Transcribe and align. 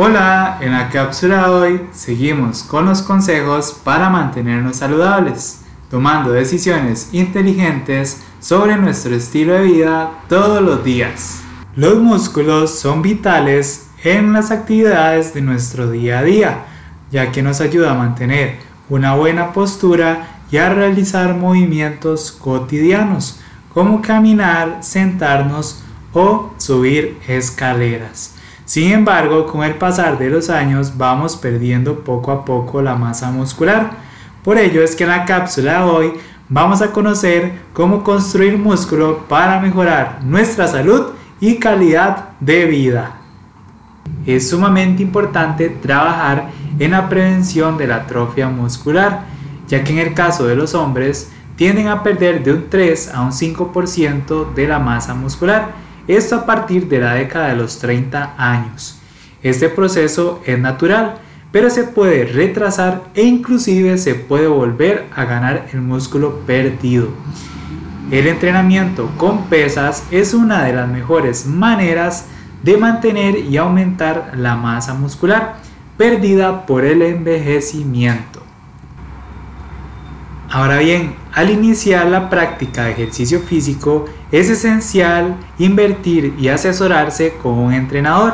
Hola, 0.00 0.58
en 0.60 0.70
la 0.70 0.90
cápsula 0.90 1.42
de 1.42 1.50
hoy 1.50 1.80
seguimos 1.90 2.62
con 2.62 2.84
los 2.84 3.02
consejos 3.02 3.76
para 3.82 4.08
mantenernos 4.08 4.76
saludables, 4.76 5.62
tomando 5.90 6.30
decisiones 6.30 7.08
inteligentes 7.10 8.22
sobre 8.38 8.76
nuestro 8.76 9.16
estilo 9.16 9.54
de 9.54 9.62
vida 9.62 10.12
todos 10.28 10.62
los 10.62 10.84
días. 10.84 11.40
Los 11.74 11.98
músculos 11.98 12.78
son 12.78 13.02
vitales 13.02 13.88
en 14.04 14.32
las 14.32 14.52
actividades 14.52 15.34
de 15.34 15.40
nuestro 15.40 15.90
día 15.90 16.20
a 16.20 16.22
día, 16.22 16.64
ya 17.10 17.32
que 17.32 17.42
nos 17.42 17.60
ayuda 17.60 17.90
a 17.90 17.98
mantener 17.98 18.58
una 18.88 19.16
buena 19.16 19.52
postura 19.52 20.42
y 20.52 20.58
a 20.58 20.72
realizar 20.72 21.34
movimientos 21.34 22.30
cotidianos, 22.30 23.40
como 23.74 24.00
caminar, 24.00 24.78
sentarnos 24.80 25.82
o 26.12 26.54
subir 26.56 27.18
escaleras. 27.26 28.37
Sin 28.68 28.92
embargo, 28.92 29.46
con 29.46 29.64
el 29.64 29.76
pasar 29.76 30.18
de 30.18 30.28
los 30.28 30.50
años 30.50 30.98
vamos 30.98 31.38
perdiendo 31.38 32.00
poco 32.00 32.30
a 32.30 32.44
poco 32.44 32.82
la 32.82 32.96
masa 32.96 33.30
muscular. 33.30 33.92
Por 34.44 34.58
ello 34.58 34.82
es 34.82 34.94
que 34.94 35.04
en 35.04 35.08
la 35.08 35.24
cápsula 35.24 35.78
de 35.78 35.84
hoy 35.90 36.12
vamos 36.50 36.82
a 36.82 36.92
conocer 36.92 37.60
cómo 37.72 38.04
construir 38.04 38.58
músculo 38.58 39.24
para 39.26 39.58
mejorar 39.58 40.18
nuestra 40.22 40.68
salud 40.68 41.12
y 41.40 41.54
calidad 41.54 42.32
de 42.40 42.66
vida. 42.66 43.14
Es 44.26 44.50
sumamente 44.50 45.02
importante 45.02 45.70
trabajar 45.70 46.50
en 46.78 46.90
la 46.90 47.08
prevención 47.08 47.78
de 47.78 47.86
la 47.86 47.96
atrofia 47.96 48.50
muscular, 48.50 49.22
ya 49.66 49.82
que 49.82 49.94
en 49.94 50.06
el 50.06 50.12
caso 50.12 50.46
de 50.46 50.56
los 50.56 50.74
hombres 50.74 51.32
tienden 51.56 51.88
a 51.88 52.02
perder 52.02 52.44
de 52.44 52.52
un 52.52 52.68
3 52.68 53.14
a 53.14 53.22
un 53.22 53.32
5% 53.32 54.52
de 54.52 54.68
la 54.68 54.78
masa 54.78 55.14
muscular 55.14 55.87
esto 56.08 56.36
a 56.36 56.46
partir 56.46 56.88
de 56.88 56.98
la 56.98 57.14
década 57.14 57.48
de 57.48 57.56
los 57.56 57.78
30 57.78 58.34
años. 58.36 58.98
Este 59.42 59.68
proceso 59.68 60.42
es 60.44 60.58
natural, 60.58 61.18
pero 61.52 61.70
se 61.70 61.84
puede 61.84 62.24
retrasar 62.24 63.04
e 63.14 63.22
inclusive 63.22 63.96
se 63.98 64.14
puede 64.14 64.48
volver 64.48 65.06
a 65.14 65.24
ganar 65.24 65.68
el 65.72 65.80
músculo 65.80 66.40
perdido. 66.46 67.08
El 68.10 68.26
entrenamiento 68.26 69.10
con 69.16 69.44
pesas 69.44 70.04
es 70.10 70.34
una 70.34 70.64
de 70.64 70.72
las 70.72 70.88
mejores 70.88 71.46
maneras 71.46 72.26
de 72.62 72.76
mantener 72.76 73.38
y 73.38 73.56
aumentar 73.58 74.32
la 74.36 74.56
masa 74.56 74.94
muscular 74.94 75.56
perdida 75.96 76.64
por 76.64 76.84
el 76.84 77.02
envejecimiento. 77.02 78.47
Ahora 80.50 80.78
bien, 80.78 81.14
al 81.34 81.50
iniciar 81.50 82.06
la 82.06 82.30
práctica 82.30 82.84
de 82.84 82.92
ejercicio 82.92 83.40
físico 83.40 84.06
es 84.32 84.48
esencial 84.48 85.36
invertir 85.58 86.34
y 86.38 86.48
asesorarse 86.48 87.34
con 87.42 87.52
un 87.52 87.74
entrenador, 87.74 88.32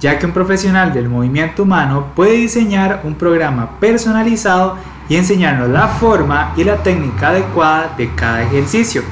ya 0.00 0.18
que 0.18 0.26
un 0.26 0.32
profesional 0.32 0.92
del 0.92 1.08
movimiento 1.08 1.62
humano 1.62 2.06
puede 2.16 2.32
diseñar 2.32 3.02
un 3.04 3.14
programa 3.14 3.78
personalizado 3.78 4.76
y 5.08 5.14
enseñarnos 5.14 5.68
la 5.68 5.86
forma 5.86 6.52
y 6.56 6.64
la 6.64 6.82
técnica 6.82 7.28
adecuada 7.28 7.94
de 7.96 8.12
cada 8.12 8.42
ejercicio. 8.42 9.02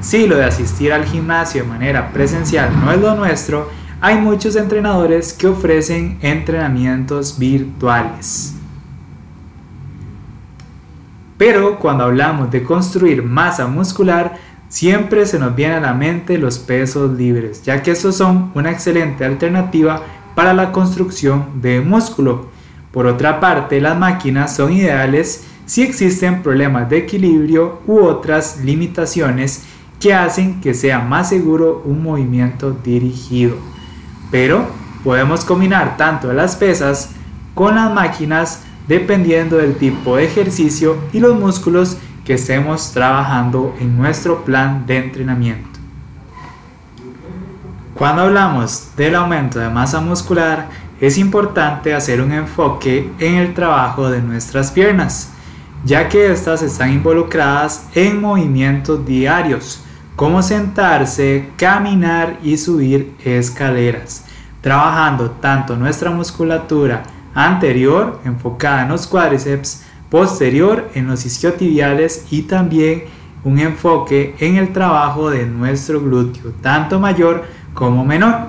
Si 0.00 0.26
lo 0.26 0.36
de 0.36 0.44
asistir 0.44 0.92
al 0.92 1.04
gimnasio 1.04 1.62
de 1.62 1.68
manera 1.68 2.10
presencial 2.12 2.68
no 2.84 2.90
es 2.90 3.00
lo 3.00 3.14
nuestro, 3.14 3.70
hay 4.00 4.16
muchos 4.16 4.56
entrenadores 4.56 5.32
que 5.32 5.46
ofrecen 5.46 6.18
entrenamientos 6.20 7.38
virtuales. 7.38 8.55
Pero 11.38 11.78
cuando 11.78 12.04
hablamos 12.04 12.50
de 12.50 12.62
construir 12.62 13.22
masa 13.22 13.66
muscular, 13.66 14.36
siempre 14.68 15.26
se 15.26 15.38
nos 15.38 15.54
viene 15.54 15.74
a 15.74 15.80
la 15.80 15.94
mente 15.94 16.38
los 16.38 16.58
pesos 16.58 17.16
libres, 17.16 17.62
ya 17.62 17.82
que 17.82 17.90
estos 17.90 18.16
son 18.16 18.50
una 18.54 18.70
excelente 18.70 19.24
alternativa 19.24 20.02
para 20.34 20.54
la 20.54 20.72
construcción 20.72 21.60
de 21.60 21.80
músculo. 21.80 22.46
Por 22.92 23.06
otra 23.06 23.40
parte, 23.40 23.80
las 23.80 23.98
máquinas 23.98 24.56
son 24.56 24.72
ideales 24.72 25.46
si 25.66 25.82
existen 25.82 26.42
problemas 26.42 26.88
de 26.88 26.98
equilibrio 26.98 27.80
u 27.86 27.98
otras 28.00 28.60
limitaciones 28.62 29.64
que 30.00 30.14
hacen 30.14 30.60
que 30.60 30.74
sea 30.74 31.00
más 31.00 31.30
seguro 31.30 31.82
un 31.84 32.02
movimiento 32.02 32.70
dirigido. 32.70 33.56
Pero 34.30 34.66
podemos 35.02 35.44
combinar 35.44 35.96
tanto 35.96 36.32
las 36.32 36.56
pesas 36.56 37.10
con 37.54 37.74
las 37.74 37.92
máquinas 37.92 38.65
dependiendo 38.88 39.56
del 39.56 39.76
tipo 39.76 40.16
de 40.16 40.24
ejercicio 40.24 40.96
y 41.12 41.20
los 41.20 41.38
músculos 41.38 41.96
que 42.24 42.34
estemos 42.34 42.92
trabajando 42.92 43.74
en 43.80 43.96
nuestro 43.96 44.44
plan 44.44 44.86
de 44.86 44.98
entrenamiento. 44.98 45.78
Cuando 47.94 48.22
hablamos 48.22 48.90
del 48.96 49.14
aumento 49.14 49.58
de 49.58 49.70
masa 49.70 50.00
muscular, 50.00 50.68
es 51.00 51.18
importante 51.18 51.94
hacer 51.94 52.20
un 52.20 52.32
enfoque 52.32 53.10
en 53.18 53.36
el 53.36 53.54
trabajo 53.54 54.10
de 54.10 54.20
nuestras 54.20 54.70
piernas, 54.70 55.30
ya 55.84 56.08
que 56.08 56.30
estas 56.30 56.62
están 56.62 56.92
involucradas 56.92 57.86
en 57.94 58.20
movimientos 58.20 59.06
diarios, 59.06 59.82
como 60.14 60.42
sentarse, 60.42 61.50
caminar 61.56 62.38
y 62.42 62.56
subir 62.56 63.14
escaleras, 63.24 64.24
trabajando 64.60 65.30
tanto 65.30 65.76
nuestra 65.76 66.10
musculatura 66.10 67.02
anterior 67.36 68.18
enfocada 68.24 68.82
en 68.82 68.88
los 68.88 69.06
cuádriceps, 69.06 69.84
posterior 70.10 70.90
en 70.94 71.06
los 71.06 71.24
isquiotibiales 71.26 72.26
y 72.30 72.42
también 72.42 73.04
un 73.44 73.58
enfoque 73.58 74.34
en 74.40 74.56
el 74.56 74.72
trabajo 74.72 75.30
de 75.30 75.46
nuestro 75.46 76.00
glúteo, 76.00 76.52
tanto 76.62 76.98
mayor 76.98 77.44
como 77.74 78.04
menor. 78.04 78.48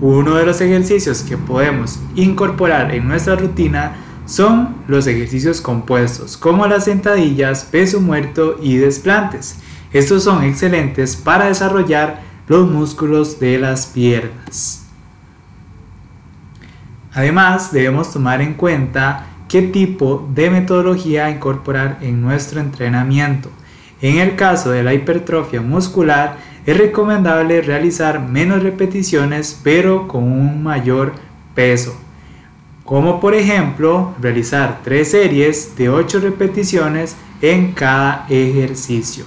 Uno 0.00 0.34
de 0.34 0.46
los 0.46 0.60
ejercicios 0.60 1.22
que 1.22 1.36
podemos 1.36 2.00
incorporar 2.16 2.92
en 2.92 3.06
nuestra 3.06 3.36
rutina 3.36 3.96
son 4.26 4.76
los 4.88 5.06
ejercicios 5.06 5.60
compuestos, 5.60 6.36
como 6.36 6.66
las 6.66 6.86
sentadillas, 6.86 7.64
peso 7.64 8.00
muerto 8.00 8.56
y 8.62 8.78
desplantes. 8.78 9.56
Estos 9.92 10.24
son 10.24 10.42
excelentes 10.42 11.14
para 11.16 11.46
desarrollar 11.46 12.22
los 12.48 12.68
músculos 12.68 13.38
de 13.38 13.58
las 13.58 13.86
piernas. 13.86 14.83
Además, 17.14 17.72
debemos 17.72 18.12
tomar 18.12 18.40
en 18.40 18.54
cuenta 18.54 19.26
qué 19.48 19.62
tipo 19.62 20.28
de 20.34 20.50
metodología 20.50 21.30
incorporar 21.30 21.98
en 22.00 22.20
nuestro 22.20 22.60
entrenamiento. 22.60 23.50
En 24.00 24.18
el 24.18 24.34
caso 24.34 24.70
de 24.70 24.82
la 24.82 24.94
hipertrofia 24.94 25.60
muscular, 25.60 26.36
es 26.66 26.76
recomendable 26.76 27.62
realizar 27.62 28.20
menos 28.20 28.62
repeticiones 28.62 29.60
pero 29.62 30.08
con 30.08 30.24
un 30.24 30.62
mayor 30.62 31.12
peso. 31.54 31.96
Como 32.84 33.20
por 33.20 33.34
ejemplo, 33.34 34.14
realizar 34.20 34.80
tres 34.82 35.12
series 35.12 35.76
de 35.76 35.88
8 35.88 36.20
repeticiones 36.20 37.16
en 37.40 37.72
cada 37.72 38.26
ejercicio. 38.28 39.24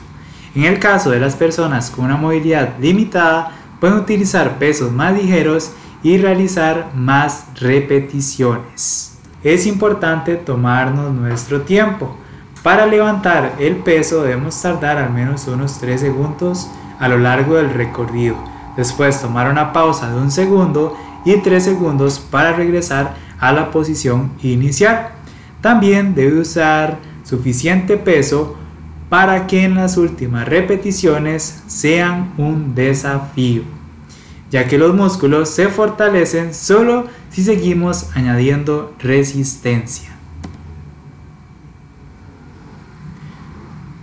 En 0.53 0.65
el 0.65 0.79
caso 0.79 1.09
de 1.09 1.19
las 1.19 1.35
personas 1.35 1.89
con 1.89 2.05
una 2.05 2.17
movilidad 2.17 2.77
limitada, 2.79 3.51
pueden 3.79 3.97
utilizar 3.97 4.57
pesos 4.57 4.91
más 4.91 5.13
ligeros 5.13 5.71
y 6.07 6.17
realizar 6.17 6.91
más 6.95 7.47
repeticiones. 7.59 9.17
Es 9.43 9.67
importante 9.67 10.37
tomarnos 10.37 11.13
nuestro 11.13 11.63
tiempo. 11.63 12.15
Para 12.63 12.85
levantar 12.85 13.55
el 13.59 13.75
peso 13.75 14.23
debemos 14.23 14.61
tardar 14.61 14.99
al 14.99 15.11
menos 15.11 15.45
unos 15.49 15.79
3 15.79 15.99
segundos 15.99 16.69
a 16.97 17.09
lo 17.09 17.17
largo 17.17 17.55
del 17.55 17.73
recorrido. 17.73 18.37
Después 18.77 19.19
tomar 19.19 19.51
una 19.51 19.73
pausa 19.73 20.09
de 20.09 20.17
un 20.17 20.31
segundo 20.31 20.95
y 21.25 21.35
3 21.35 21.61
segundos 21.61 22.19
para 22.19 22.53
regresar 22.53 23.15
a 23.37 23.51
la 23.51 23.69
posición 23.69 24.31
inicial. 24.41 25.09
También 25.59 26.15
debe 26.15 26.39
usar 26.39 26.99
suficiente 27.25 27.97
peso 27.97 28.55
para 29.09 29.45
que 29.45 29.65
en 29.65 29.75
las 29.75 29.97
últimas 29.97 30.47
repeticiones 30.47 31.63
sean 31.67 32.31
un 32.37 32.75
desafío 32.75 33.63
ya 34.51 34.67
que 34.67 34.77
los 34.77 34.93
músculos 34.93 35.49
se 35.49 35.67
fortalecen 35.67 36.53
solo 36.53 37.07
si 37.29 37.43
seguimos 37.43 38.09
añadiendo 38.15 38.93
resistencia. 38.99 40.11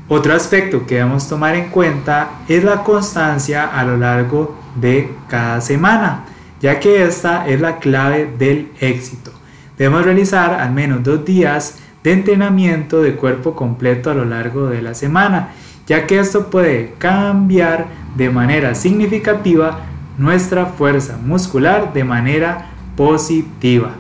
Otro 0.08 0.34
aspecto 0.34 0.86
que 0.86 0.96
debemos 0.96 1.28
tomar 1.28 1.54
en 1.54 1.70
cuenta 1.70 2.30
es 2.46 2.62
la 2.62 2.82
constancia 2.82 3.64
a 3.64 3.84
lo 3.84 3.96
largo 3.96 4.54
de 4.76 5.10
cada 5.28 5.62
semana, 5.62 6.26
ya 6.60 6.78
que 6.78 7.04
esta 7.04 7.48
es 7.48 7.60
la 7.60 7.78
clave 7.78 8.30
del 8.38 8.70
éxito. 8.80 9.32
Debemos 9.78 10.04
realizar 10.04 10.60
al 10.60 10.72
menos 10.72 11.02
dos 11.02 11.24
días 11.24 11.78
de 12.02 12.12
entrenamiento 12.12 13.00
de 13.00 13.16
cuerpo 13.16 13.56
completo 13.56 14.10
a 14.10 14.14
lo 14.14 14.26
largo 14.26 14.66
de 14.66 14.82
la 14.82 14.94
semana, 14.94 15.48
ya 15.86 16.06
que 16.06 16.18
esto 16.18 16.50
puede 16.50 16.94
cambiar 16.98 17.86
de 18.14 18.28
manera 18.28 18.74
significativa 18.74 19.80
nuestra 20.18 20.66
fuerza 20.66 21.16
muscular 21.16 21.92
de 21.92 22.04
manera 22.04 22.66
positiva. 22.96 23.90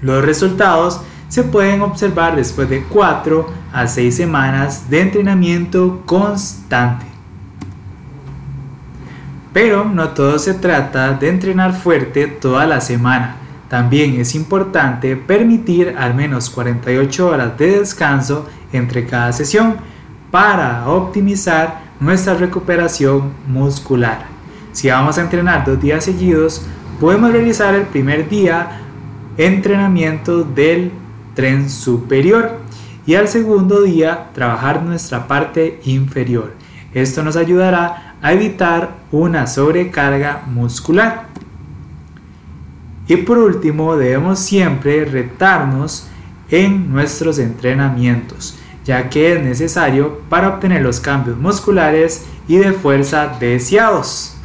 Los 0.00 0.24
resultados 0.24 1.02
se 1.28 1.44
pueden 1.44 1.82
observar 1.82 2.34
después 2.36 2.68
de 2.68 2.82
4 2.84 3.46
a 3.72 3.86
6 3.86 4.16
semanas 4.16 4.90
de 4.90 5.00
entrenamiento 5.00 6.02
constante. 6.06 7.06
Pero 9.52 9.84
no 9.84 10.10
todo 10.10 10.38
se 10.38 10.54
trata 10.54 11.12
de 11.12 11.28
entrenar 11.28 11.74
fuerte 11.74 12.26
toda 12.26 12.66
la 12.66 12.80
semana. 12.80 13.36
También 13.68 14.18
es 14.20 14.34
importante 14.34 15.16
permitir 15.16 15.94
al 15.96 16.14
menos 16.14 16.50
48 16.50 17.28
horas 17.28 17.58
de 17.58 17.78
descanso 17.78 18.48
entre 18.72 19.06
cada 19.06 19.32
sesión 19.32 19.76
para 20.30 20.88
optimizar 20.88 21.80
nuestra 22.00 22.34
recuperación 22.34 23.32
muscular. 23.46 24.29
Si 24.72 24.88
vamos 24.88 25.18
a 25.18 25.22
entrenar 25.22 25.64
dos 25.64 25.80
días 25.80 26.04
seguidos, 26.04 26.62
podemos 27.00 27.32
realizar 27.32 27.74
el 27.74 27.82
primer 27.82 28.28
día 28.28 28.82
entrenamiento 29.36 30.44
del 30.44 30.92
tren 31.34 31.68
superior 31.68 32.58
y 33.06 33.14
al 33.14 33.26
segundo 33.26 33.82
día 33.82 34.28
trabajar 34.32 34.82
nuestra 34.82 35.26
parte 35.26 35.80
inferior. 35.84 36.54
Esto 36.94 37.22
nos 37.22 37.36
ayudará 37.36 38.16
a 38.22 38.32
evitar 38.32 38.90
una 39.10 39.46
sobrecarga 39.46 40.42
muscular. 40.46 41.26
Y 43.08 43.16
por 43.16 43.38
último, 43.38 43.96
debemos 43.96 44.38
siempre 44.38 45.04
retarnos 45.04 46.06
en 46.50 46.92
nuestros 46.92 47.38
entrenamientos, 47.38 48.56
ya 48.84 49.08
que 49.08 49.32
es 49.32 49.42
necesario 49.42 50.20
para 50.28 50.48
obtener 50.48 50.82
los 50.82 51.00
cambios 51.00 51.38
musculares 51.38 52.26
y 52.46 52.58
de 52.58 52.72
fuerza 52.72 53.36
deseados. 53.40 54.39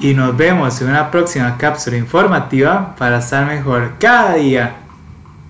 Y 0.00 0.14
nos 0.14 0.36
vemos 0.36 0.80
en 0.80 0.88
una 0.88 1.10
próxima 1.10 1.56
cápsula 1.56 1.96
informativa 1.96 2.94
para 2.98 3.18
estar 3.18 3.46
mejor 3.46 3.94
cada 3.98 4.34
día. 4.34 4.85